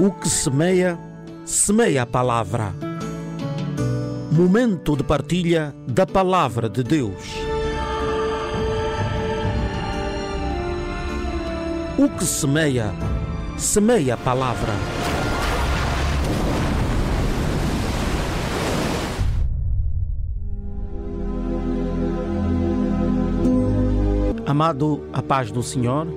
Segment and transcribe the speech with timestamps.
[0.00, 0.98] O que semeia,
[1.44, 2.74] semeia a palavra.
[4.32, 7.22] Momento de partilha da palavra de Deus.
[11.96, 12.92] O que semeia,
[13.56, 14.72] semeia a palavra.
[24.44, 26.08] Amado, a paz do Senhor,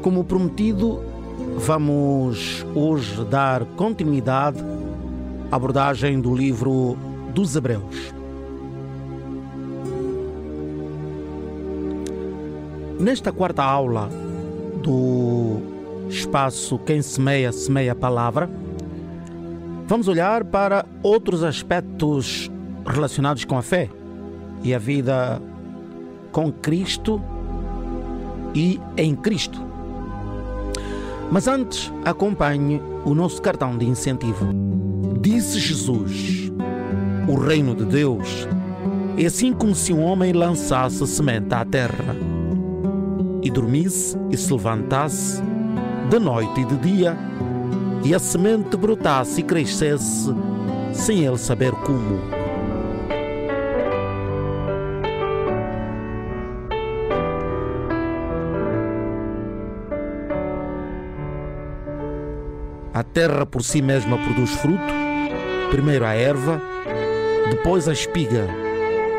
[0.00, 1.07] como prometido,
[1.56, 4.58] vamos hoje dar continuidade
[5.50, 6.96] à abordagem do livro
[7.34, 8.12] dos Hebreus.
[12.98, 14.08] Nesta quarta aula
[14.82, 15.60] do
[16.08, 18.50] espaço Quem Semeia, Semeia a Palavra,
[19.86, 22.50] vamos olhar para outros aspectos
[22.86, 23.88] relacionados com a fé
[24.62, 25.40] e a vida
[26.32, 27.22] com Cristo
[28.54, 29.67] e em Cristo.
[31.30, 34.48] Mas antes, acompanhe o nosso cartão de incentivo.
[35.20, 36.50] Disse Jesus:
[37.28, 38.48] O reino de Deus
[39.16, 42.16] é assim como se um homem lançasse semente à terra
[43.42, 45.42] e dormisse e se levantasse
[46.08, 47.16] de noite e de dia,
[48.04, 50.32] e a semente brotasse e crescesse
[50.92, 52.37] sem ele saber como.
[63.08, 64.92] Terra por si mesma produz fruto,
[65.70, 66.62] primeiro a erva,
[67.50, 68.46] depois a espiga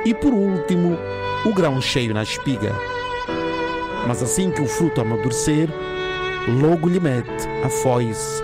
[0.06, 0.98] e por último
[1.46, 2.74] o grão cheio na espiga.
[4.08, 5.70] Mas assim que o fruto amadurecer,
[6.62, 8.44] logo lhe mete a foice,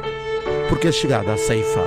[0.69, 1.83] porque é chegada a ceifa.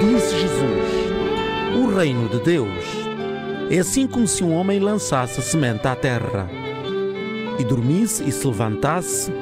[0.00, 2.95] Disse Jesus: O reino de Deus
[3.70, 6.48] é assim como se um homem lançasse semente à terra
[7.58, 9.32] e dormisse e se levantasse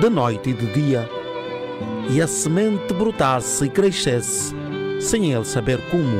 [0.00, 1.08] de noite e de dia,
[2.10, 4.54] e a semente brotasse e crescesse,
[5.00, 6.18] sem ele saber como.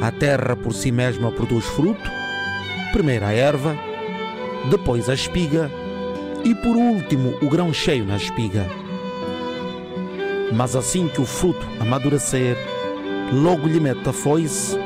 [0.00, 2.10] A terra por si mesma produz fruto,
[2.92, 3.76] primeiro a erva,
[4.70, 5.70] depois a espiga
[6.44, 8.66] e por último o grão cheio na espiga.
[10.52, 12.56] Mas assim que o fruto amadurecer,
[13.32, 14.78] logo lhe mete a foice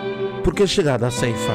[0.48, 1.52] porque é chegada a ceifa.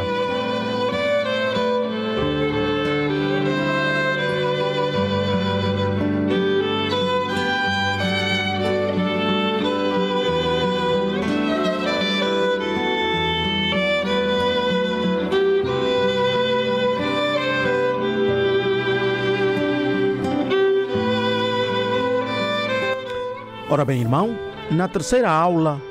[23.71, 24.37] Ora bem, irmão,
[24.69, 25.81] na terceira aula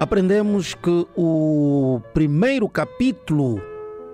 [0.00, 3.60] aprendemos que o primeiro capítulo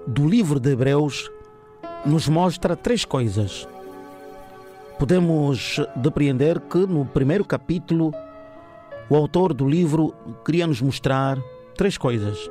[0.07, 1.31] do livro de Hebreus
[2.07, 3.69] nos mostra três coisas.
[4.99, 8.13] Podemos depreender que no primeiro capítulo
[9.11, 11.39] o autor do livro queria nos mostrar
[11.77, 12.51] três coisas.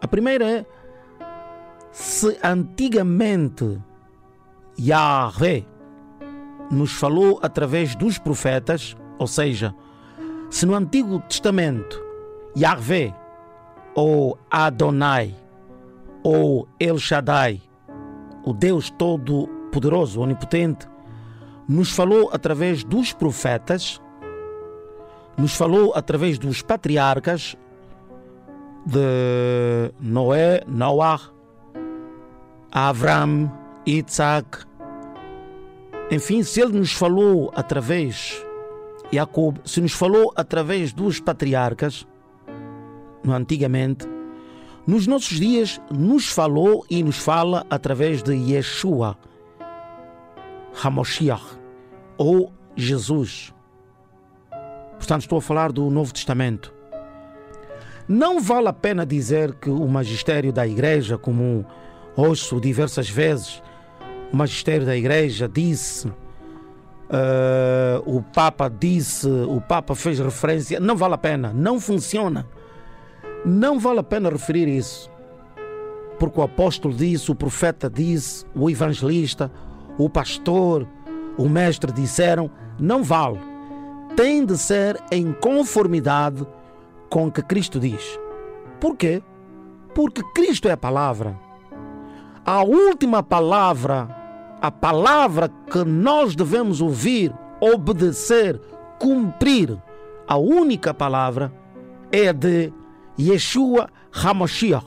[0.00, 0.66] A primeira é
[1.90, 3.80] se antigamente
[4.78, 5.64] Yahvé
[6.70, 9.74] nos falou através dos profetas, ou seja,
[10.48, 12.11] se no Antigo Testamento
[12.56, 13.14] Yahvé,
[13.94, 15.34] ou Adonai,
[16.22, 17.60] ou El Shaddai,
[18.44, 20.86] o Deus Todo-Poderoso, Onipotente,
[21.68, 24.00] nos falou através dos profetas,
[25.36, 27.56] nos falou através dos patriarcas
[28.84, 31.20] de Noé, Noah,
[32.70, 33.50] Avram,
[33.86, 34.66] Isaac.
[36.10, 38.44] Enfim, se ele nos falou através,
[39.10, 42.06] Jacob, se nos falou através dos patriarcas,
[43.28, 44.06] antigamente,
[44.86, 49.16] nos nossos dias nos falou e nos fala através de Yeshua,
[50.82, 51.58] Hamoshiach,
[52.18, 53.54] ou Jesus.
[54.92, 56.72] Portanto, estou a falar do Novo Testamento.
[58.08, 61.64] Não vale a pena dizer que o magistério da Igreja, como
[62.16, 63.62] ouço diversas vezes,
[64.32, 66.12] o magistério da Igreja disse, uh,
[68.04, 70.80] o Papa disse, o Papa fez referência.
[70.80, 72.46] Não vale a pena, não funciona.
[73.44, 75.10] Não vale a pena referir isso,
[76.18, 79.50] porque o apóstolo disse, o profeta disse, o evangelista,
[79.98, 80.86] o pastor,
[81.36, 82.48] o mestre disseram,
[82.78, 83.40] não vale.
[84.14, 86.46] Tem de ser em conformidade
[87.10, 88.18] com o que Cristo diz.
[88.78, 89.22] Por quê?
[89.94, 91.36] Porque Cristo é a palavra.
[92.44, 94.08] A última palavra,
[94.60, 98.60] a palavra que nós devemos ouvir, obedecer,
[98.98, 99.76] cumprir,
[100.28, 101.52] a única palavra
[102.12, 102.72] é a de
[103.18, 104.86] Yeshua HaMashiach.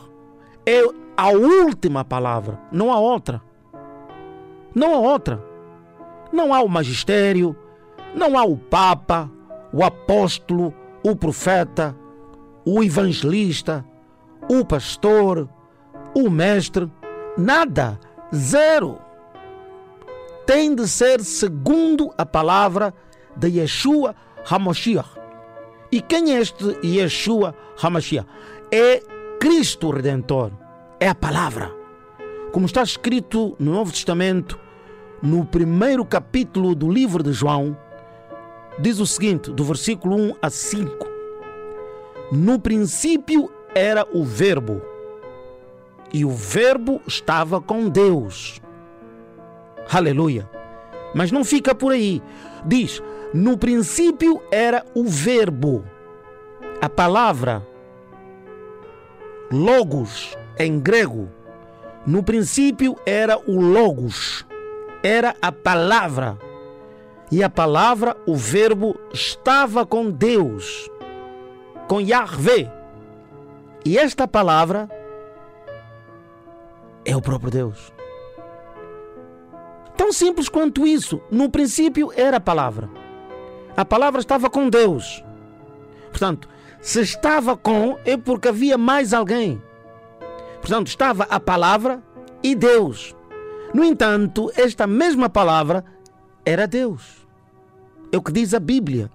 [0.65, 0.81] É
[1.17, 3.41] a última palavra, não há outra.
[4.73, 5.43] Não há outra.
[6.31, 7.55] Não há o magistério,
[8.13, 9.31] não há o Papa,
[9.71, 10.73] o apóstolo,
[11.03, 11.95] o profeta,
[12.65, 13.85] o evangelista,
[14.49, 15.47] o pastor,
[16.15, 16.91] o mestre,
[17.37, 17.99] nada,
[18.33, 18.97] zero.
[20.45, 22.93] Tem de ser segundo a palavra
[23.35, 24.15] de Yeshua
[24.49, 25.24] HaMashiach.
[25.95, 28.27] E quem é este Yeshua HaMashiach?
[28.69, 29.01] É
[29.39, 30.51] Cristo Redentor,
[30.99, 31.71] é a palavra.
[32.51, 34.59] Como está escrito no Novo Testamento,
[35.23, 37.77] no primeiro capítulo do livro de João,
[38.77, 41.07] diz o seguinte, do versículo 1 a 5.
[42.33, 44.81] No princípio era o Verbo,
[46.11, 48.61] e o Verbo estava com Deus.
[49.89, 50.49] Aleluia.
[51.15, 52.21] Mas não fica por aí.
[52.63, 53.01] Diz:
[53.33, 55.83] no princípio era o Verbo,
[56.79, 57.65] a palavra,
[59.51, 61.27] Logos em grego.
[62.05, 64.45] No princípio era o Logos
[65.05, 66.35] era a palavra.
[67.31, 70.89] E a palavra, o verbo, estava com Deus,
[71.87, 72.71] com Yahvé.
[73.85, 74.89] E esta palavra
[77.03, 77.94] é o próprio Deus.
[79.97, 81.21] Tão simples quanto isso.
[81.31, 82.89] No princípio era a palavra.
[83.75, 85.23] A palavra estava com Deus.
[86.09, 86.47] Portanto,
[86.81, 89.61] se estava com, é porque havia mais alguém.
[90.61, 92.01] Portanto, estava a palavra
[92.43, 93.15] e Deus.
[93.73, 95.83] No entanto, esta mesma palavra
[96.45, 97.27] era Deus.
[98.11, 99.11] É o que diz a Bíblia.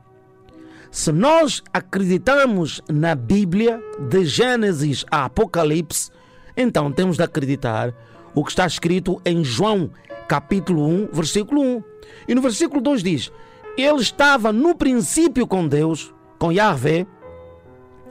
[0.91, 6.11] Se nós acreditamos na Bíblia, de Gênesis a Apocalipse,
[6.57, 7.95] então temos de acreditar
[8.35, 9.91] o que está escrito em João,
[10.31, 11.85] capítulo 1, versículo 1.
[12.29, 13.33] E no versículo 2 diz:
[13.77, 17.05] Ele estava no princípio com Deus, com Yahvé.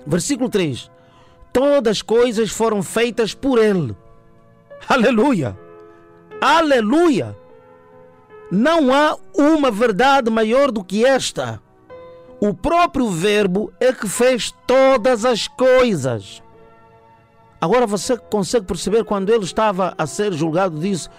[0.05, 0.91] Versículo 3:
[1.53, 3.95] Todas as coisas foram feitas por Ele.
[4.85, 5.57] Aleluia!
[6.41, 7.37] Aleluia!
[8.51, 11.61] Não há uma verdade maior do que esta.
[12.41, 16.43] O próprio Verbo é que fez todas as coisas.
[17.61, 21.09] Agora você consegue perceber quando ele estava a ser julgado, disse: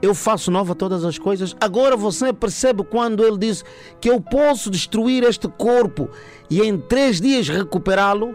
[0.00, 1.56] Eu faço nova todas as coisas.
[1.60, 3.64] Agora você percebe quando ele disse
[4.00, 6.08] que eu posso destruir este corpo
[6.48, 8.34] e em três dias recuperá-lo.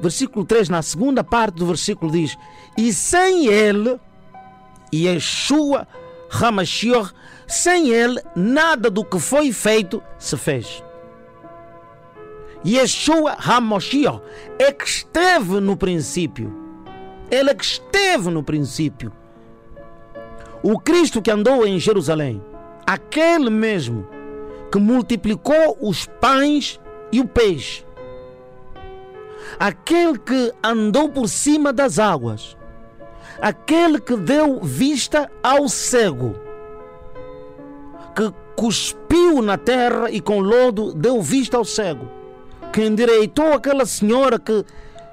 [0.00, 2.36] Versículo 3, na segunda parte do versículo, diz:
[2.78, 4.00] E sem ele
[4.92, 5.86] Yeshua
[6.30, 7.12] Hamashiach,
[7.46, 10.82] sem ele nada do que foi feito se fez.
[12.64, 14.22] Yeshua Hamashiach
[14.58, 16.54] é que esteve no princípio.
[17.30, 19.12] Ele é que esteve no princípio.
[20.62, 22.42] O Cristo que andou em Jerusalém,
[22.86, 24.06] aquele mesmo
[24.70, 26.78] que multiplicou os pães
[27.10, 27.84] e o peixe,
[29.58, 32.56] aquele que andou por cima das águas,
[33.40, 36.34] aquele que deu vista ao cego,
[38.14, 42.06] que cuspiu na terra e com lodo deu vista ao cego,
[42.70, 44.64] que endireitou aquela senhora que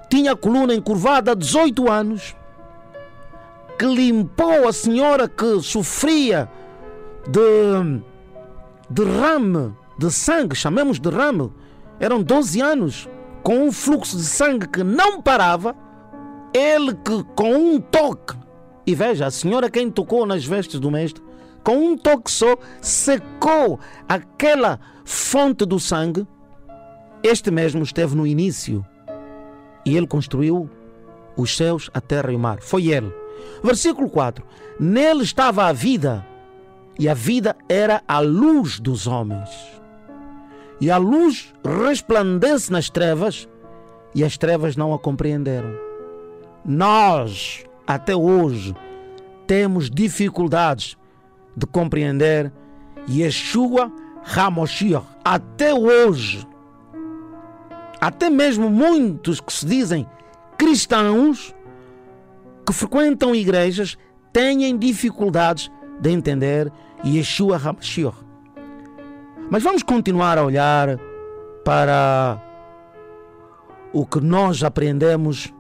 [0.10, 2.36] tinha a coluna encurvada há 18 anos,
[3.78, 6.50] que limpou a senhora que sofria
[7.28, 8.02] de
[8.90, 11.52] derrame de sangue, chamemos de derrame,
[12.00, 13.10] eram 12 anos,
[13.44, 15.76] com um fluxo de sangue que não parava
[16.54, 18.36] ele que com um toque,
[18.86, 21.22] e veja, a senhora quem tocou nas vestes do mestre,
[21.64, 26.26] com um toque só, secou aquela fonte do sangue.
[27.22, 28.86] Este mesmo esteve no início
[29.86, 30.70] e ele construiu
[31.36, 32.62] os céus, a terra e o mar.
[32.62, 33.14] Foi ele.
[33.64, 34.44] Versículo 4:
[34.80, 36.26] Nele estava a vida,
[37.00, 39.50] e a vida era a luz dos homens.
[40.80, 43.48] E a luz resplandece nas trevas,
[44.14, 45.76] e as trevas não a compreenderam.
[46.64, 48.76] Nós, até hoje,
[49.48, 50.98] temos dificuldades
[51.56, 52.52] de compreender
[53.10, 53.92] Yeshua
[54.36, 55.06] HaMashiach.
[55.24, 56.46] Até hoje,
[58.00, 60.08] até mesmo muitos que se dizem
[60.58, 61.56] cristãos,
[62.68, 63.98] que frequentam igrejas,
[64.34, 65.72] têm dificuldades
[66.02, 66.70] de entender
[67.04, 68.18] Yeshua HaMashiach.
[69.50, 71.00] Mas vamos continuar a olhar
[71.64, 72.44] para
[73.94, 75.54] o que nós aprendemos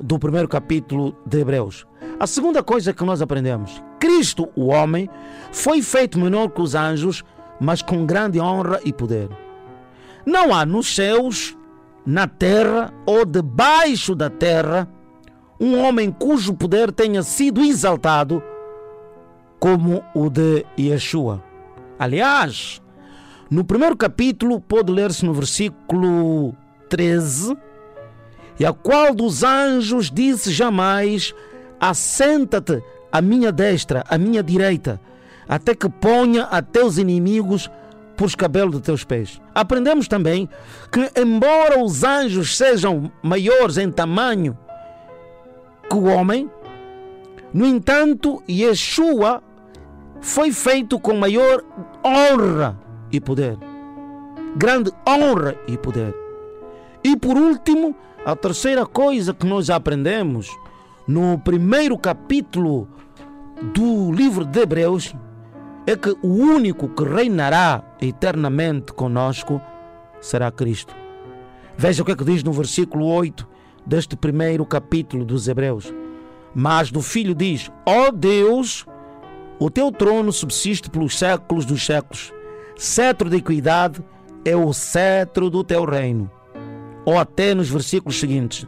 [0.00, 1.86] do primeiro capítulo de Hebreus.
[2.18, 5.08] A segunda coisa que nós aprendemos: Cristo, o homem,
[5.52, 7.24] foi feito menor que os anjos,
[7.60, 9.28] mas com grande honra e poder.
[10.26, 11.56] Não há nos céus,
[12.04, 14.88] na terra ou debaixo da terra
[15.60, 18.42] um homem cujo poder tenha sido exaltado
[19.58, 21.42] como o de Yeshua.
[21.98, 22.80] Aliás,
[23.50, 26.54] no primeiro capítulo, pode ler-se no versículo
[26.88, 27.56] 13
[28.58, 31.34] E a qual dos anjos disse jamais:
[31.80, 35.00] Assenta-te à minha destra, à minha direita,
[35.48, 37.70] até que ponha a teus inimigos
[38.16, 39.40] por os cabelos de teus pés.
[39.54, 40.48] Aprendemos também
[40.90, 44.58] que, embora os anjos sejam maiores em tamanho
[45.88, 46.50] que o homem,
[47.52, 49.42] no entanto, Yeshua
[50.20, 51.62] foi feito com maior
[52.04, 52.78] honra
[53.10, 53.56] e poder.
[54.56, 56.14] Grande honra e poder.
[57.02, 60.50] E por último, a terceira coisa que nós aprendemos
[61.06, 62.88] no primeiro capítulo
[63.74, 65.14] do livro de Hebreus
[65.86, 69.60] é que o único que reinará eternamente conosco
[70.20, 70.94] será Cristo.
[71.76, 73.48] Veja o que é que diz no versículo 8
[73.88, 75.92] deste primeiro capítulo dos Hebreus.
[76.54, 78.84] Mas do Filho diz: Ó oh Deus,
[79.58, 82.32] o teu trono subsiste pelos séculos dos séculos.
[82.76, 84.04] Cetro de equidade
[84.44, 86.30] é o cetro do teu reino.
[87.04, 88.66] Ou até nos versículos seguintes.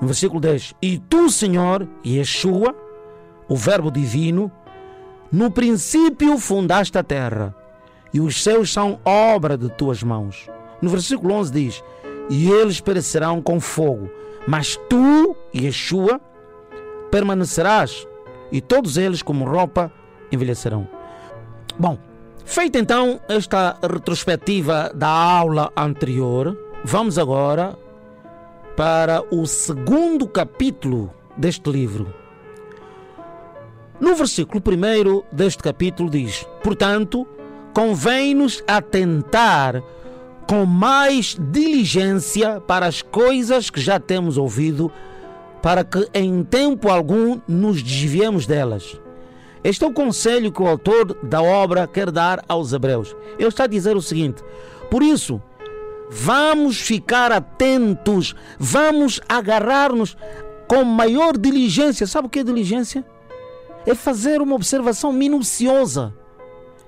[0.00, 2.74] No versículo 10: E tu, Senhor, Yeshua,
[3.48, 4.50] o Verbo divino,
[5.32, 7.54] no princípio fundaste a terra,
[8.14, 10.48] e os céus são obra de tuas mãos.
[10.80, 11.84] No versículo 11 diz:
[12.28, 14.10] E eles perecerão com fogo,
[14.46, 16.20] mas tu, Yeshua,
[17.10, 18.06] permanecerás,
[18.50, 19.92] e todos eles, como roupa,
[20.30, 20.88] envelhecerão.
[21.78, 21.98] Bom,
[22.44, 27.76] feita então esta retrospectiva da aula anterior, vamos agora
[28.76, 32.12] para o segundo capítulo deste livro.
[33.98, 37.26] No versículo 1 deste capítulo diz: Portanto,
[37.72, 39.82] convém-nos atentar
[40.46, 44.90] com mais diligência para as coisas que já temos ouvido,
[45.60, 48.98] para que em tempo algum nos desviemos delas.
[49.64, 53.16] Este é o conselho que o autor da obra quer dar aos Hebreus.
[53.36, 54.40] Ele está a dizer o seguinte:
[54.88, 55.42] Por isso,
[56.08, 60.16] vamos ficar atentos, vamos agarrar-nos
[60.68, 62.06] com maior diligência.
[62.06, 63.04] Sabe o que é diligência?
[63.84, 66.14] É fazer uma observação minuciosa,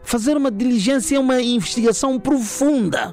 [0.03, 3.12] fazer uma diligência, uma investigação profunda,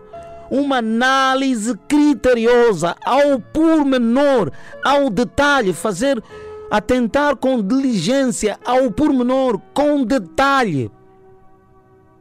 [0.49, 4.51] uma análise criteriosa ao pormenor,
[4.83, 6.21] ao detalhe, fazer
[6.69, 10.91] atentar com diligência ao pormenor, com detalhe.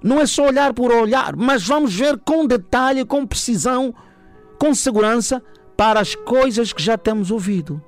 [0.02, 3.94] Não é só olhar por olhar, mas vamos ver com detalhe, com precisão,
[4.58, 5.42] com segurança
[5.76, 7.82] para as coisas que já temos ouvido.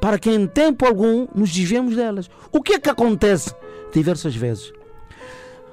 [0.00, 2.28] Para que em tempo algum nos desviemos delas.
[2.50, 3.54] O que é que acontece
[3.92, 4.72] diversas vezes?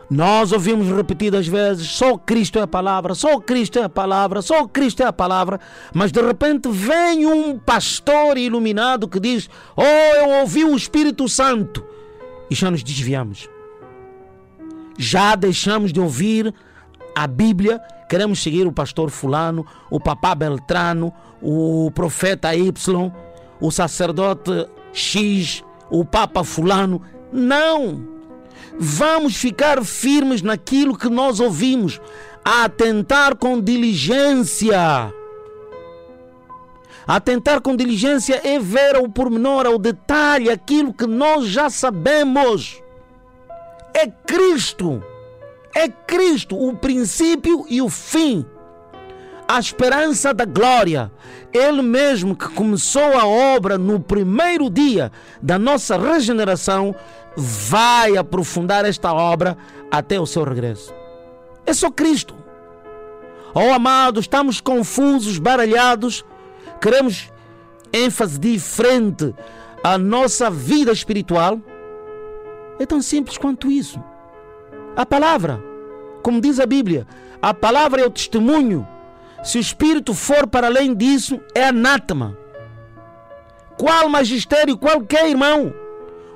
[0.10, 4.68] Nós ouvimos repetidas vezes: só Cristo é a palavra, só Cristo é a palavra, só
[4.68, 5.60] Cristo é a palavra,
[5.94, 11.86] mas de repente vem um pastor iluminado que diz: Oh, eu ouvi o Espírito Santo,
[12.50, 13.48] e já nos desviamos
[15.00, 16.54] já deixamos de ouvir
[17.16, 23.12] a Bíblia, queremos seguir o pastor Fulano, o papá Beltrano, o profeta Y,
[23.62, 27.02] o sacerdote X, o papa Fulano.
[27.32, 28.19] Não!
[28.78, 32.00] Vamos ficar firmes naquilo que nós ouvimos,
[32.44, 35.14] a atentar com diligência.
[37.08, 42.82] Atentar com diligência é ver ao pormenor, ao detalhe, aquilo que nós já sabemos
[43.94, 45.04] é Cristo.
[45.76, 48.46] É Cristo o princípio e o fim.
[49.48, 51.12] A esperança da glória.
[51.52, 56.96] Ele mesmo que começou a obra no primeiro dia da nossa regeneração,
[57.40, 59.58] vai aprofundar esta obra
[59.90, 60.94] até o seu regresso.
[61.66, 62.36] É só Cristo.
[63.54, 66.24] Oh amados, estamos confusos, baralhados,
[66.80, 67.32] queremos
[67.92, 69.34] ênfase diferente
[69.84, 71.60] à nossa vida espiritual
[72.80, 74.02] é tão simples quanto isso.
[74.96, 75.62] A palavra,
[76.24, 77.06] como diz a Bíblia,
[77.42, 78.88] a palavra é o testemunho.
[79.44, 82.38] Se o espírito for para além disso, é anátema.
[83.78, 85.74] Qual magistério, qualquer irmão,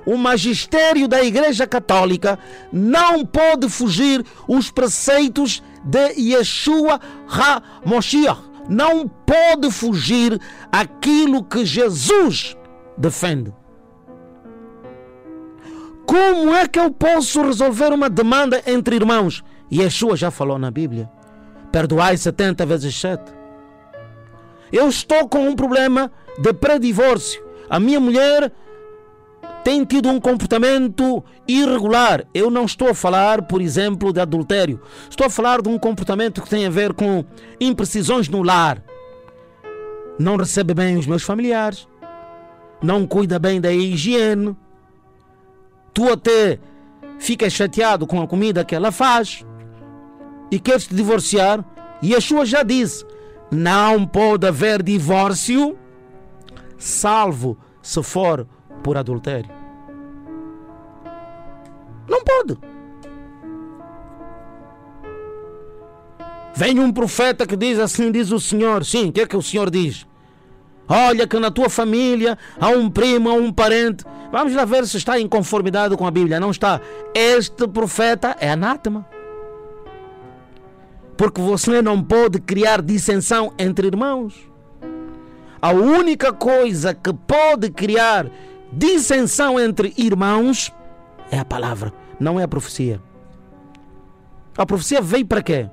[0.06, 2.38] o magistério da Igreja Católica
[2.72, 8.54] não pode fugir os preceitos de Yeshua HaMoshiach.
[8.70, 10.40] Não pode fugir
[10.72, 12.56] aquilo que Jesus
[12.98, 13.54] defende.
[16.06, 19.44] Como é que eu posso resolver uma demanda entre irmãos?
[19.72, 21.10] Yeshua já falou na Bíblia.
[21.72, 23.24] Perdoai 70 vezes 7.
[24.72, 27.44] Eu estou com um problema de pré-divórcio.
[27.70, 28.52] A minha mulher
[29.64, 32.26] tem tido um comportamento irregular.
[32.34, 34.82] Eu não estou a falar, por exemplo, de adultério.
[35.10, 37.24] Estou a falar de um comportamento que tem a ver com
[37.60, 38.84] imprecisões no lar.
[40.20, 41.88] Não recebe bem os meus familiares.
[42.82, 44.56] Não cuida bem da higiene
[45.94, 46.60] tu até
[47.20, 49.46] ficas chateado com a comida que ela faz
[50.52, 51.64] e queres te divorciar,
[52.02, 53.06] e Yeshua já disse:
[53.52, 55.78] não pode haver divórcio,
[56.78, 58.48] salvo se for
[58.84, 59.50] por adultério.
[62.08, 62.58] Não pode.
[66.56, 68.86] Vem um profeta que diz assim: diz o Senhor.
[68.86, 70.06] Sim, o que é que o Senhor diz?
[70.88, 74.04] Olha que na tua família há um primo, há um parente.
[74.32, 76.40] Vamos lá ver se está em conformidade com a Bíblia.
[76.40, 76.82] Não está.
[77.14, 79.08] Este profeta é anátema.
[81.16, 84.36] Porque você não pode criar dissensão entre irmãos.
[85.62, 88.30] A única coisa que pode criar
[88.76, 90.74] dissensão entre irmãos
[91.32, 93.02] é a palavra, não é a profecia.
[94.58, 95.70] A profecia veio para quê?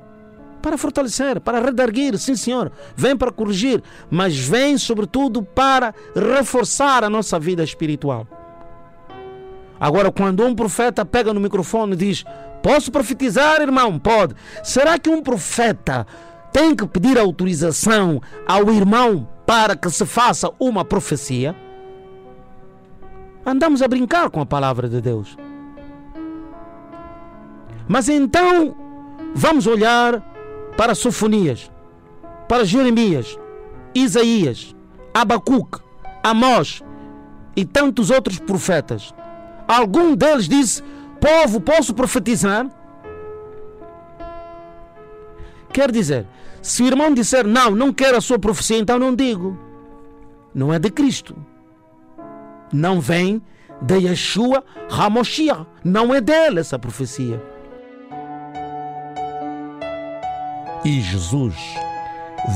[0.63, 2.71] Para fortalecer, para redarguir, sim senhor.
[2.95, 8.27] Vem para corrigir, mas vem sobretudo para reforçar a nossa vida espiritual.
[9.79, 12.25] Agora, quando um profeta pega no microfone e diz:
[12.63, 13.99] Posso profetizar, irmão?
[13.99, 14.35] Pode.
[14.63, 16.07] Será que um profeta
[16.53, 21.57] tem que pedir autorização ao irmão para que se faça uma profecia?
[23.51, 25.37] Andamos a brincar com a palavra de Deus.
[27.89, 28.77] Mas então,
[29.35, 30.21] vamos olhar
[30.77, 31.69] para Sofonias,
[32.49, 33.37] para Jeremias,
[33.93, 34.73] Isaías,
[35.13, 35.81] Abacuque,
[36.23, 36.81] Amós
[37.57, 39.13] e tantos outros profetas.
[39.67, 40.85] Algum deles disse:
[41.21, 42.71] Povo, posso profetizar?
[45.73, 46.25] Quer dizer,
[46.63, 49.59] se o irmão disser não, não quero a sua profecia, então não digo.
[50.55, 51.35] Não é de Cristo.
[52.73, 53.43] Não vem
[53.83, 55.67] de Yeshua Hamoshia.
[55.83, 57.43] Não é dele essa profecia.
[60.85, 61.55] E Jesus,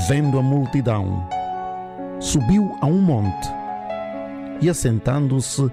[0.09, 1.29] vendo a multidão,
[2.21, 3.49] subiu a um monte
[4.61, 5.71] e, assentando-se,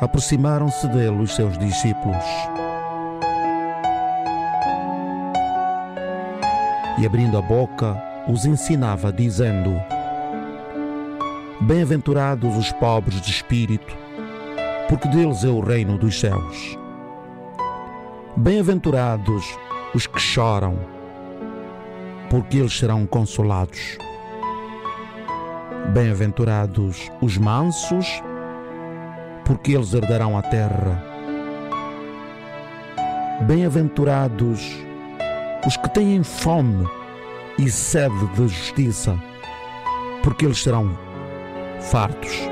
[0.00, 2.24] aproximaram-se dele os seus discípulos.
[6.98, 7.96] E abrindo a boca,
[8.28, 9.70] os ensinava, dizendo:
[11.60, 13.96] Bem-aventurados os pobres de espírito,
[14.88, 16.78] porque deles é o reino dos céus.
[18.36, 19.58] Bem-aventurados
[19.92, 20.78] os que choram,
[22.30, 23.98] porque eles serão consolados.
[25.92, 28.22] Bem-aventurados os mansos,
[29.44, 31.04] porque eles herdarão a terra.
[33.48, 34.60] Bem-aventurados
[35.66, 36.86] os que têm fome
[37.58, 39.18] e sede de justiça,
[40.22, 41.07] porque eles serão
[41.80, 42.48] fartos.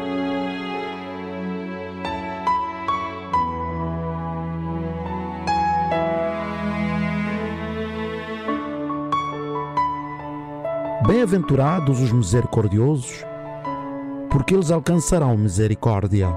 [11.06, 13.24] Bem-aventurados os misericordiosos,
[14.30, 16.28] porque eles alcançarão misericórdia.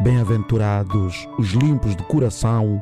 [0.00, 2.80] Bem-aventurados os limpos de coração,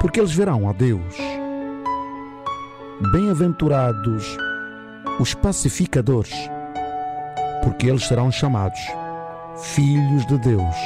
[0.00, 1.16] porque eles verão a Deus.
[3.12, 4.36] Bem-aventurados
[5.20, 6.50] os pacificadores,
[7.62, 8.80] porque eles serão chamados
[9.56, 10.76] filhos de Deus.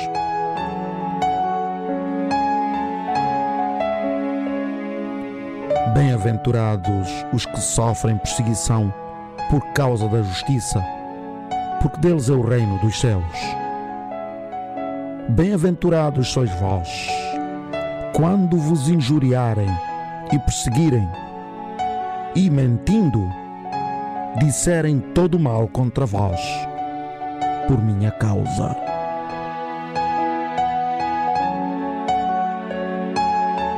[5.95, 8.93] Bem-aventurados os que sofrem perseguição
[9.49, 10.85] por causa da justiça,
[11.81, 13.25] porque deles é o reino dos céus.
[15.31, 17.09] Bem-aventurados sois vós,
[18.15, 19.71] quando vos injuriarem
[20.33, 21.09] e perseguirem,
[22.35, 23.46] e mentindo,
[24.39, 26.39] disserem todo mal contra vós,
[27.67, 28.77] por minha causa.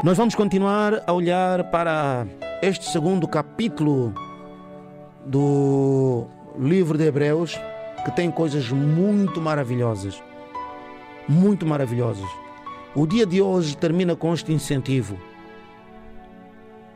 [0.03, 2.27] Nós vamos continuar a olhar para
[2.61, 4.13] este segundo capítulo
[5.25, 6.27] do
[6.59, 7.57] livro de Hebreus,
[8.05, 10.21] que tem coisas muito maravilhosas.
[11.29, 12.29] Muito maravilhosas.
[12.95, 15.19] O dia de hoje termina com este incentivo.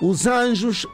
[0.00, 0.86] Os anjos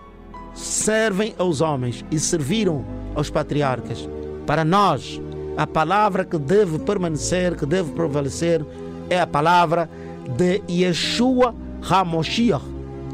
[0.59, 4.09] servem aos homens e serviram aos patriarcas.
[4.47, 5.21] Para nós,
[5.57, 8.65] a palavra que deve permanecer, que deve prevalecer,
[9.09, 9.89] é a palavra
[10.37, 11.55] de Yeshua
[11.89, 12.65] HaMoshiach.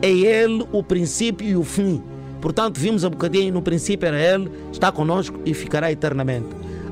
[0.02, 2.02] É Ele o princípio e o fim.
[2.40, 6.48] Portanto, vimos um bocadinho, no princípio era Ele, está conosco e ficará eternamente.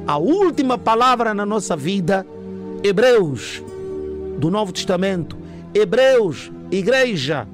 [0.06, 2.26] A última palavra na nossa vida,
[2.82, 3.62] Hebreus,
[4.38, 5.36] do Novo Testamento,
[5.74, 7.46] Hebreus, igreja,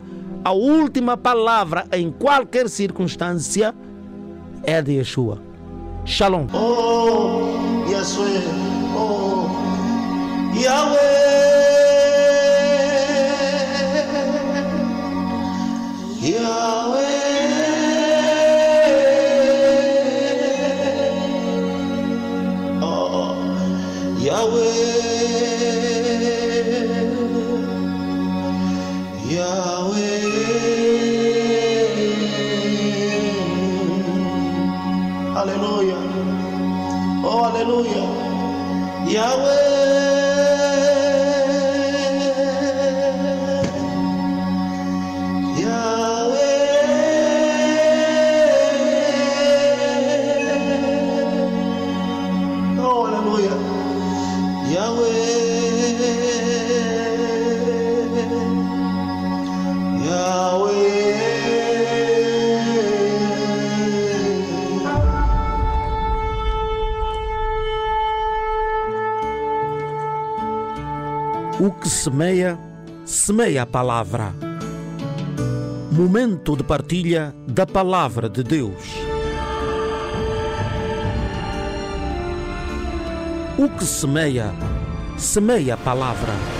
[0.44, 3.74] a última palavra em qualquer circunstância
[4.64, 5.40] é de Yeshua.
[6.04, 6.46] Shalom.
[6.54, 8.42] Oh, Yahweh,
[8.96, 9.48] oh,
[10.54, 10.98] Yahweh,
[16.22, 16.77] Yahweh,
[71.60, 72.56] O que semeia,
[73.04, 74.32] semeia a palavra.
[75.90, 78.97] Momento de partilha da palavra de Deus.
[83.58, 84.54] O que semeia,
[85.16, 86.57] semeia a palavra.